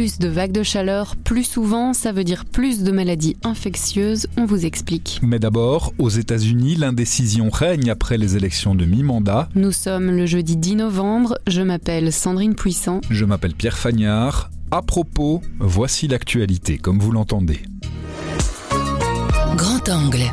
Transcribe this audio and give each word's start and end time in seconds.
Plus 0.00 0.18
de 0.18 0.28
vagues 0.28 0.52
de 0.52 0.62
chaleur, 0.62 1.14
plus 1.14 1.44
souvent, 1.44 1.92
ça 1.92 2.10
veut 2.10 2.24
dire 2.24 2.46
plus 2.46 2.82
de 2.82 2.90
maladies 2.90 3.36
infectieuses, 3.44 4.28
on 4.38 4.46
vous 4.46 4.64
explique. 4.64 5.20
Mais 5.22 5.38
d'abord, 5.38 5.92
aux 5.98 6.08
États-Unis, 6.08 6.76
l'indécision 6.76 7.50
règne 7.50 7.90
après 7.90 8.16
les 8.16 8.34
élections 8.34 8.74
de 8.74 8.86
mi-mandat. 8.86 9.50
Nous 9.54 9.72
sommes 9.72 10.10
le 10.16 10.24
jeudi 10.24 10.56
10 10.56 10.76
novembre, 10.76 11.36
je 11.46 11.60
m'appelle 11.60 12.14
Sandrine 12.14 12.54
Puissant. 12.54 13.02
Je 13.10 13.26
m'appelle 13.26 13.52
Pierre 13.52 13.76
Fagnard. 13.76 14.50
À 14.70 14.80
propos, 14.80 15.42
voici 15.58 16.08
l'actualité 16.08 16.78
comme 16.78 16.98
vous 16.98 17.12
l'entendez. 17.12 17.60
Grand 19.54 19.86
angle. 19.90 20.32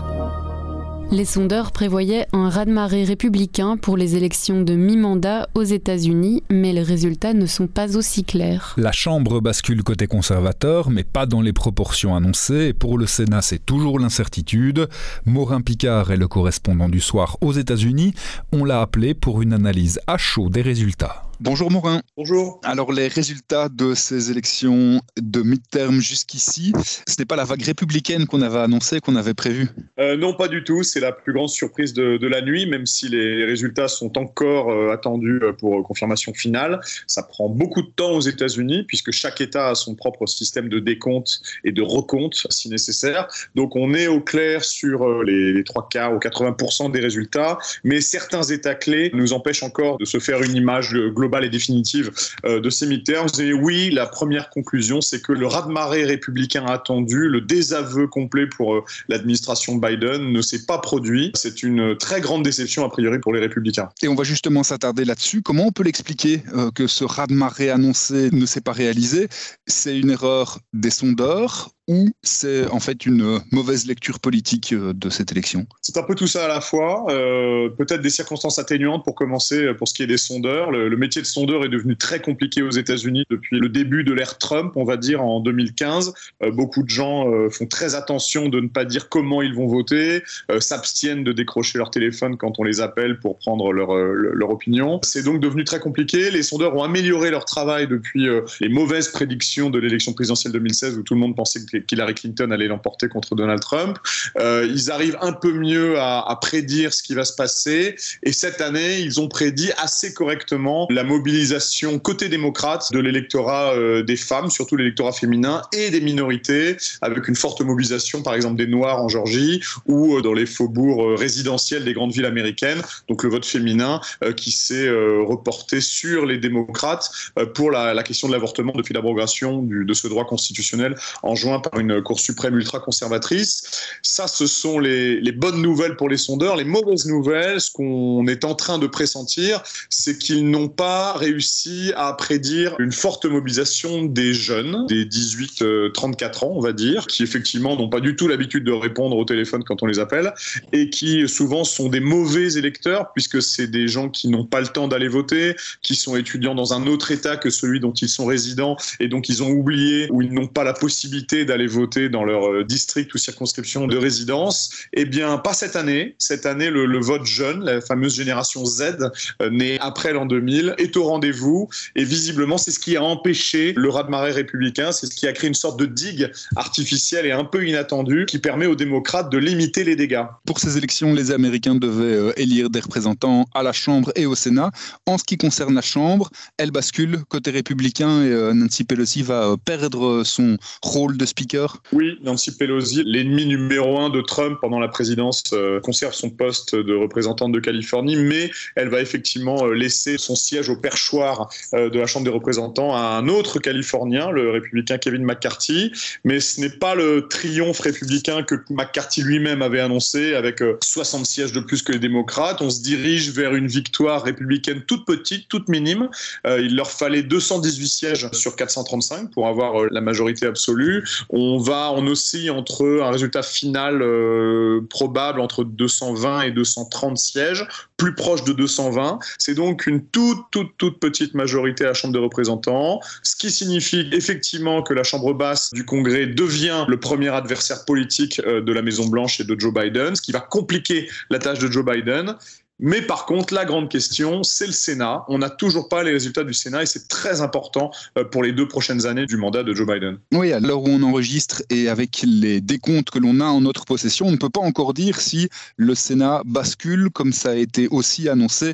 Les 1.10 1.24
sondeurs 1.24 1.72
prévoyaient 1.72 2.28
un 2.34 2.50
raz-de-marée 2.50 3.06
républicain 3.06 3.78
pour 3.78 3.96
les 3.96 4.18
élections 4.18 4.62
de 4.62 4.76
mi-mandat 4.76 5.48
aux 5.56 5.64
États-Unis, 5.64 6.44
mais 6.50 6.74
les 6.74 6.84
résultats 6.84 7.34
ne 7.34 7.46
sont 7.46 7.68
pas 7.68 7.96
aussi 7.96 8.26
clairs. 8.26 8.76
La 8.78 8.92
Chambre 8.92 9.40
bascule 9.40 9.84
côté 9.84 10.08
conservateur, 10.08 10.90
mais 10.90 11.06
pas 11.06 11.26
dans 11.26 11.42
les 11.42 11.54
proportions 11.54 12.14
annoncées. 12.14 12.74
Pour 12.74 12.98
le 12.98 13.08
Sénat, 13.08 13.42
c'est 13.42 13.66
toujours 13.66 14.00
l'incertitude. 14.00 14.90
Morin 15.26 15.62
Picard 15.62 16.12
est 16.12 16.18
le 16.18 16.28
correspondant 16.28 16.90
du 16.90 17.00
soir 17.00 17.38
aux 17.40 17.54
États-Unis. 17.54 18.14
On 18.52 18.66
l'a 18.66 18.82
appelé 18.82 19.14
pour 19.14 19.42
une 19.42 19.54
analyse 19.54 20.02
à 20.08 20.18
chaud 20.18 20.50
des 20.50 20.62
résultats. 20.62 21.27
Bonjour 21.40 21.70
Morin. 21.70 22.02
Bonjour. 22.18 22.60
Alors 22.64 22.92
les 22.92 23.08
résultats 23.08 23.70
de 23.70 23.94
ces 23.94 24.32
élections 24.32 25.00
de 25.22 25.44
mi-terme 25.44 26.00
jusqu'ici, 26.00 26.74
ce 27.08 27.14
n'est 27.20 27.28
pas 27.28 27.36
la 27.36 27.44
vague 27.44 27.62
républicaine 27.62 28.26
qu'on 28.26 28.42
avait 28.42 28.58
annoncée, 28.58 29.02
qu'on 29.02 29.16
avait 29.16 29.36
prévue 29.36 29.68
euh, 30.00 30.18
Non, 30.18 30.34
pas 30.34 30.48
du 30.48 30.64
tout. 30.64 30.82
C'est 30.82 31.00
la 31.00 31.12
plus 31.12 31.34
grande 31.34 31.50
surprise 31.50 31.94
de, 31.94 32.28
la 32.28 32.42
nuit, 32.42 32.66
même 32.66 32.88
si 32.88 33.08
les 33.08 33.46
résultats 33.46 33.88
sont 33.88 34.18
encore 34.18 34.72
euh, 34.72 34.92
attendus 34.92 35.40
euh, 35.44 35.54
pour 35.54 35.84
confirmation 35.84 36.34
finale. 36.34 36.80
Ça 37.06 37.22
prend 37.22 37.50
beaucoup 37.50 37.84
de 37.84 37.92
temps 37.96 38.14
aux 38.14 38.22
États-Unis, 38.22 38.86
puisque 38.88 39.12
chaque 39.12 39.40
État 39.40 39.70
a 39.70 39.76
son 39.76 39.94
propre 39.94 40.26
système 40.26 40.70
de 40.70 40.80
décompte 40.80 41.42
et 41.64 41.72
de 41.72 41.84
recompte, 41.84 42.48
si 42.50 42.68
nécessaire. 42.68 43.28
Donc 43.54 43.76
on 43.76 43.94
est 43.94 44.08
au 44.08 44.22
clair 44.22 44.66
sur 44.66 45.22
les, 45.22 45.64
trois 45.64 45.88
quarts 45.88 46.16
ou 46.16 46.18
80% 46.18 46.92
des 46.92 47.00
résultats, 47.00 47.60
mais 47.84 48.02
certains 48.02 48.42
États 48.42 48.74
clés 48.74 49.12
nous 49.14 49.34
empêchent 49.34 49.64
encore 49.64 50.00
de 50.00 50.06
se 50.06 50.18
faire 50.18 50.42
une 50.42 50.56
image 50.56 50.96
globale 50.96 51.27
globale 51.28 51.44
et 51.44 51.50
définitive 51.50 52.12
euh, 52.46 52.62
de 52.62 52.70
ces 52.70 52.88
midterms. 52.88 53.28
Et 53.40 53.52
oui, 53.52 53.90
la 53.92 54.06
première 54.06 54.50
conclusion, 54.50 55.02
c'est 55.02 55.22
que 55.22 55.34
le 55.34 55.46
raz-de-marée 55.46 56.06
républicain 56.06 56.66
attendu, 56.66 57.28
le 57.28 57.42
désaveu 57.42 58.08
complet 58.08 58.48
pour 58.48 58.76
euh, 58.76 58.84
l'administration 59.10 59.76
Biden 59.76 60.32
ne 60.32 60.42
s'est 60.42 60.66
pas 60.66 60.78
produit. 60.78 61.32
C'est 61.36 61.64
une 61.64 61.98
très 61.98 62.22
grande 62.22 62.44
déception, 62.44 62.86
a 62.86 62.90
priori, 62.90 63.20
pour 63.20 63.34
les 63.34 63.42
républicains. 63.42 63.90
Et 64.02 64.08
on 64.08 64.16
va 64.16 64.24
justement 64.24 64.64
s'attarder 64.64 65.04
là-dessus. 65.04 65.42
Comment 65.42 65.68
on 65.68 65.72
peut 65.72 65.84
l'expliquer 65.84 66.44
euh, 66.56 66.72
que 66.72 66.88
ce 66.88 67.04
raz-de-marée 67.04 67.70
annoncé 67.70 68.30
ne 68.32 68.46
s'est 68.46 68.62
pas 68.62 68.72
réalisé? 68.72 69.28
C'est 69.66 70.00
une 70.00 70.12
erreur 70.12 70.60
des 70.74 70.92
sondeurs 70.92 71.72
ou 71.88 72.10
c'est 72.22 72.68
en 72.68 72.80
fait 72.80 73.06
une 73.06 73.40
mauvaise 73.52 73.86
lecture 73.88 74.20
politique 74.20 74.74
euh, 74.74 74.94
de 74.94 75.10
cette 75.10 75.32
élection? 75.32 75.66
C'est 75.82 75.98
un 75.98 76.04
peu 76.04 76.16
tout 76.16 76.28
ça 76.28 76.46
à 76.46 76.48
la 76.48 76.62
fois. 76.62 77.06
Euh, 77.10 77.70
Peut-être 77.70 78.02
des 78.02 78.10
circonstances 78.10 78.60
atténuantes 78.60 79.04
pour 79.04 79.16
commencer 79.16 79.64
euh, 79.64 79.74
pour 79.74 79.88
ce 79.88 79.94
qui 79.94 80.04
est 80.04 80.08
des 80.08 80.18
sondeurs. 80.18 80.72
Le, 80.72 80.98
métier 80.98 81.22
de 81.22 81.28
sondeur 81.28 81.64
est 81.64 81.70
devenu 81.70 81.96
très 81.96 82.20
compliqué 82.22 82.62
aux 82.62 82.72
États-Unis 82.72 83.24
depuis 83.30 83.60
le 83.60 83.70
début 83.70 84.04
de 84.04 84.14
l'ère 84.14 84.38
Trump, 84.38 84.74
on 84.76 84.84
va 84.84 84.98
dire 84.98 85.24
en 85.24 85.40
2015. 85.40 86.14
Euh, 86.44 86.52
beaucoup 86.52 86.84
de 86.84 86.90
gens 86.90 87.32
euh, 87.32 87.50
font 87.50 87.68
très 87.68 87.96
attention 87.96 88.50
de 88.50 88.60
ne 88.60 88.68
pas 88.68 88.86
dire 88.86 89.10
comment 89.10 89.42
ils 89.42 89.54
vont 89.54 89.68
voter, 89.68 90.24
euh, 90.52 90.60
s'abstiennent 90.60 91.24
de 91.24 91.32
décrocher 91.32 91.78
leur 91.78 91.92
téléphone 91.92 92.38
quand 92.38 92.60
on 92.60 92.64
les 92.64 92.82
appelle 92.82 93.20
pour 93.20 93.38
prendre 93.38 93.72
leur, 93.72 93.96
leur 93.96 94.50
opinion. 94.50 95.00
C'est 95.04 95.24
donc 95.24 95.40
devenu 95.40 95.64
très 95.64 95.80
compliqué. 95.80 96.32
Les 96.32 96.44
sondeurs 96.44 96.76
ont 96.76 96.84
amélioré 96.84 97.30
leur 97.30 97.46
travail 97.46 97.88
depuis 97.88 98.28
les 98.60 98.70
mauvaises 98.70 99.10
prédictions 99.10 99.70
de 99.70 99.80
l'élection 99.80 100.14
présidentielle 100.14 100.54
2016 100.54 100.98
où 100.98 101.04
tout 101.04 101.14
le 101.14 101.20
monde 101.20 101.36
pensait 101.36 101.60
que 101.60 101.77
qu'Hillary 101.86 102.16
Clinton 102.16 102.52
allait 102.52 102.68
l'emporter 102.68 103.08
contre 103.08 103.36
Donald 103.36 103.60
Trump. 103.60 103.98
Euh, 104.38 104.68
ils 104.70 104.92
arrivent 104.92 105.18
un 105.22 105.34
peu 105.34 105.52
mieux 105.52 106.00
à, 106.00 106.38
prédire 106.42 106.94
ce 106.94 107.04
qui 107.04 107.14
va 107.14 107.26
se 107.26 107.34
passer. 107.34 107.96
Et 108.24 108.32
cette 108.32 108.62
année, 108.62 109.00
ils 109.00 109.20
ont 109.20 109.28
prédit 109.28 109.72
assez 109.78 110.14
correctement 110.14 110.88
la 110.90 111.04
mobilisation 111.04 112.00
côté 112.00 112.30
démocrate 112.30 112.92
de 112.92 113.00
l'électorat 113.00 113.74
euh, 113.74 114.04
des 114.04 114.16
femmes, 114.16 114.50
surtout 114.50 114.76
l'électorat 114.76 115.12
féminin, 115.12 115.62
et 115.74 115.90
des 115.90 116.02
minorités, 116.02 116.78
avec 117.02 117.28
une 117.28 117.36
forte 117.36 117.62
mobilisation, 117.62 118.22
par 118.22 118.36
exemple, 118.36 118.58
des 118.58 118.68
Noirs 118.68 119.02
en 119.02 119.10
Georgie 119.10 119.62
ou 119.86 120.18
euh, 120.18 120.22
dans 120.22 120.34
les 120.34 120.46
faubourgs 120.46 121.18
résidentiels 121.18 121.84
des 121.84 121.94
grandes 121.94 122.12
villes 122.12 122.26
américaines. 122.26 122.82
Donc 123.10 123.24
le 123.24 123.30
vote 123.30 123.46
féminin 123.46 124.02
qui 124.36 124.52
s'est 124.52 124.90
reporté 124.90 125.82
sur 125.82 126.26
les 126.26 126.38
démocrates 126.38 127.10
pour 127.54 127.72
la 127.72 128.04
question 128.04 128.28
de 128.28 128.34
l'avortement 128.34 128.74
depuis 128.74 128.94
l'abrogation 128.94 129.62
de 129.64 129.94
ce 129.94 130.08
droit 130.08 130.26
constitutionnel 130.26 130.96
en 131.24 131.36
juin 131.36 131.60
une 131.78 132.02
Cour 132.02 132.20
suprême 132.20 132.56
ultra 132.56 132.80
conservatrice. 132.80 133.64
Ça, 134.02 134.28
ce 134.28 134.48
sont 134.48 134.80
les, 134.80 135.20
les, 135.20 135.32
bonnes 135.32 135.62
nouvelles 135.62 135.96
pour 135.96 136.10
les 136.10 136.18
sondeurs. 136.18 136.56
Les 136.56 136.64
mauvaises 136.64 137.06
nouvelles, 137.06 137.62
ce 137.62 137.72
qu'on 137.72 138.26
est 138.28 138.46
en 138.46 138.56
train 138.56 138.78
de 138.78 138.88
pressentir, 138.88 139.62
c'est 139.90 140.18
qu'ils 140.18 140.50
n'ont 140.50 140.70
pas 140.70 141.14
réussi 141.14 141.92
à 141.96 142.14
prédire 142.14 142.76
une 142.80 142.92
forte 142.92 143.26
mobilisation 143.26 144.04
des 144.04 144.34
jeunes, 144.34 144.86
des 144.88 145.06
18-34 145.06 146.46
ans, 146.46 146.52
on 146.56 146.62
va 146.62 146.74
dire, 146.74 147.08
qui 147.08 147.24
effectivement 147.24 147.76
n'ont 147.76 147.90
pas 147.90 148.00
du 148.00 148.16
tout 148.16 148.28
l'habitude 148.28 148.64
de 148.64 148.72
répondre 148.72 149.18
au 149.18 149.26
téléphone 149.26 149.64
quand 149.64 149.84
on 149.84 149.86
les 149.86 150.00
appelle, 150.00 150.34
et 150.72 150.90
qui 150.90 151.28
souvent 151.28 151.64
sont 151.64 151.90
des 151.90 152.00
mauvais 152.00 152.54
électeurs, 152.54 153.12
puisque 153.14 153.42
c'est 153.42 153.68
des 153.68 153.88
gens 153.88 154.10
qui 154.10 154.28
n'ont 154.28 154.46
pas 154.46 154.62
le 154.62 154.68
temps 154.68 154.88
d'aller 154.88 155.08
voter, 155.08 155.56
qui 155.82 155.96
sont 155.96 156.16
étudiants 156.16 156.56
dans 156.56 156.74
un 156.74 156.88
autre 156.88 157.12
État 157.12 157.38
que 157.38 157.50
celui 157.50 157.80
dont 157.80 157.94
ils 157.94 158.10
sont 158.10 158.26
résidents, 158.26 158.78
et 159.00 159.08
donc 159.08 159.30
ils 159.30 159.44
ont 159.44 159.50
oublié 159.50 160.08
ou 160.12 160.22
ils 160.22 160.34
n'ont 160.34 160.48
pas 160.48 160.64
la 160.64 160.74
possibilité 160.74 161.46
d'aller 161.46 161.57
voter 161.66 162.10
dans 162.10 162.24
leur 162.24 162.48
euh, 162.48 162.64
district 162.64 163.14
ou 163.16 163.18
circonscription 163.18 163.88
de 163.88 163.98
résidence. 163.98 164.70
Eh 164.94 165.06
bien, 165.06 165.38
pas 165.38 165.54
cette 165.54 165.76
année. 165.76 166.16
Cette 166.20 166.46
année, 166.46 166.70
le, 166.70 166.86
le 166.86 167.00
vote 167.00 167.26
jeune, 167.26 167.64
la 167.64 167.82
fameuse 167.82 168.16
génération 168.16 168.66
Z, 168.66 168.98
euh, 169.42 169.50
née 169.50 169.80
après 169.80 170.14
l'an 170.14 170.26
2000, 170.28 170.76
est 170.78 170.96
au 170.96 171.06
rendez-vous. 171.06 171.70
Et 171.96 172.04
visiblement, 172.04 172.60
c'est 172.60 172.72
ce 172.72 172.80
qui 172.80 172.96
a 172.96 173.04
empêché 173.04 173.74
le 173.76 173.90
raz-de-marée 173.90 174.32
républicain. 174.32 174.92
C'est 174.92 175.08
ce 175.08 175.16
qui 175.16 175.26
a 175.26 175.34
créé 175.34 175.48
une 175.48 175.56
sorte 175.56 175.80
de 175.80 175.86
digue 175.86 176.32
artificielle 176.56 177.26
et 177.26 177.32
un 177.32 177.46
peu 177.46 177.66
inattendue 177.66 178.26
qui 178.28 178.38
permet 178.38 178.68
aux 178.68 178.76
démocrates 178.76 179.32
de 179.32 179.38
limiter 179.38 179.84
les 179.84 179.96
dégâts. 179.96 180.26
Pour 180.46 180.60
ces 180.60 180.78
élections, 180.78 181.14
les 181.14 181.32
Américains 181.32 181.76
devaient 181.76 182.04
euh, 182.04 182.34
élire 182.38 182.70
des 182.70 182.82
représentants 182.82 183.46
à 183.56 183.64
la 183.64 183.72
Chambre 183.72 184.12
et 184.16 184.26
au 184.26 184.36
Sénat. 184.36 184.70
En 185.06 185.18
ce 185.18 185.24
qui 185.24 185.38
concerne 185.38 185.74
la 185.74 185.82
Chambre, 185.82 186.30
elle 186.58 186.72
bascule 186.72 187.24
côté 187.30 187.52
républicain 187.52 188.22
et 188.22 188.54
Nancy 188.54 188.84
Pelosi 188.84 189.24
va 189.24 189.56
perdre 189.64 190.24
son 190.24 190.58
rôle 190.84 191.18
de 191.18 191.26
speaker 191.26 191.47
Oui, 191.92 192.20
Nancy 192.24 192.56
Pelosi, 192.56 193.04
l'ennemi 193.06 193.46
numéro 193.46 194.00
un 194.00 194.10
de 194.10 194.22
Trump 194.22 194.58
pendant 194.62 194.80
la 194.80 194.88
présidence, 194.88 195.44
euh, 195.54 195.80
conserve 195.80 196.14
son 196.14 196.30
poste 196.30 196.76
de 196.76 196.94
représentante 196.94 197.52
de 197.52 197.60
Californie, 197.60 198.16
mais 198.16 198.52
elle 198.76 198.90
va 198.90 199.02
effectivement 199.02 199.66
euh, 199.66 199.74
laisser 199.74 200.18
son 200.18 200.36
siège 200.36 200.70
au 200.70 200.76
perchoir 200.76 201.50
euh, 201.74 201.90
de 201.90 202.00
la 202.00 202.06
Chambre 202.06 202.26
des 202.26 202.32
représentants 202.32 202.96
à 202.96 203.00
un 203.00 203.28
autre 203.28 203.60
Californien, 203.60 204.32
le 204.32 204.52
républicain 204.52 204.98
Kevin 204.98 205.24
McCarthy. 205.24 205.92
Mais 206.24 206.40
ce 206.40 206.62
n'est 206.62 206.70
pas 206.70 206.96
le 206.96 207.28
triomphe 207.30 207.80
républicain 207.80 208.44
que 208.44 208.56
McCarthy 208.70 209.22
lui-même 209.22 209.62
avait 209.62 209.80
annoncé, 209.80 210.36
avec 210.36 210.62
60 210.84 211.26
sièges 211.26 211.52
de 211.54 211.60
plus 211.60 211.82
que 211.82 211.92
les 211.92 212.00
démocrates. 212.00 212.62
On 212.62 212.70
se 212.70 212.82
dirige 212.82 213.32
vers 213.32 213.56
une 213.56 213.68
victoire 213.68 214.24
républicaine 214.24 214.82
toute 214.86 215.06
petite, 215.06 215.48
toute 215.48 215.70
minime. 215.70 216.10
il 216.46 216.76
leur 216.76 216.92
fallait 216.92 217.24
218 217.24 217.88
sièges 217.88 218.30
sur 218.34 218.56
435 218.56 219.32
pour 219.32 219.48
avoir 219.48 219.86
la 219.92 220.02
majorité 220.02 220.46
absolue. 220.46 221.04
On 221.30 221.58
va, 221.58 221.92
on 221.94 222.08
oscille 222.08 222.52
entre 222.52 223.02
un 223.02 223.12
résultat 223.12 223.44
final 223.44 224.02
euh, 224.02 224.82
probable 224.90 225.40
entre 225.40 225.64
220 225.64 226.42
et 226.42 226.52
230 226.52 227.18
sièges, 227.18 227.68
plus 227.98 228.16
proche 228.16 228.44
de 228.44 228.54
220. 228.54 229.20
C'est 229.38 229.56
donc 229.56 229.88
une 229.88 230.04
toute, 230.06 230.40
toute, 230.52 230.72
toute 230.78 231.00
petite 231.00 231.34
majorité 231.34 231.84
à 231.86 231.88
la 231.88 231.94
Chambre 231.94 232.14
des 232.14 232.20
représentants, 232.20 233.00
ce 233.24 233.36
qui 233.36 233.52
signifie 233.52 234.10
effectivement 234.12 234.84
que 234.84 234.94
la 234.94 235.04
Chambre 235.04 235.34
basse 235.34 235.74
du 235.74 235.86
Congrès 235.86 236.28
devient 236.28 236.86
le 236.88 237.00
premier 237.00 237.30
adversaire 237.30 237.86
politique 237.86 238.40
euh, 238.46 238.62
de 238.62 238.72
la 238.74 238.82
Maison 238.82 239.08
Blanche 239.08 239.40
et 239.40 239.44
de 239.44 239.60
Joe 239.60 239.74
Biden, 239.74 240.16
ce 240.16 240.22
qui 240.22 240.32
va 240.32 240.40
compliquer 240.40 241.10
la 241.30 241.40
tâche 241.40 241.60
de 241.60 241.72
Joe 241.72 241.86
Biden. 241.86 242.36
Mais 242.80 243.02
par 243.02 243.26
contre, 243.26 243.54
la 243.54 243.66
grande 243.66 243.90
question, 243.90 244.44
c'est 244.44 244.68
le 244.68 244.72
Sénat. 244.72 245.26
On 245.30 245.40
n'a 245.40 245.50
toujours 245.50 245.90
pas 245.90 246.04
les 246.04 246.12
résultats 246.12 246.44
du 246.44 246.54
Sénat 246.54 246.84
et 246.84 246.86
c'est 246.86 247.08
très 247.08 247.42
important 247.42 247.92
euh, 248.18 248.24
pour 248.24 248.44
les 248.44 248.52
deux 248.52 248.68
prochaines 248.68 249.06
années 249.08 249.26
du 249.26 249.38
mandat 249.38 249.64
de 249.64 249.74
Joe 249.74 249.88
Biden. 249.88 250.20
Oui, 250.32 250.54
à 250.54 250.60
l'heure 250.60 250.84
où 250.84 250.90
on 250.90 251.02
enregistre 251.02 251.64
et 251.70 251.90
avec 251.90 252.22
les 252.24 252.62
décomptes 252.62 253.10
que 253.10 253.20
l'on 253.20 253.40
a 253.40 253.46
en 253.46 253.62
notre 253.62 253.86
possession, 253.86 254.28
on 254.28 254.32
ne 254.32 254.38
peut 254.38 254.50
pas 254.50 254.62
encore 254.62 254.94
dire 254.94 255.20
si 255.20 255.50
le 255.76 255.96
Sénat 255.96 256.42
bascule, 256.46 257.10
comme 257.10 257.34
ça 257.34 257.52
a 257.52 257.56
été 257.56 257.88
aussi 257.88 258.30
annoncé 258.30 258.74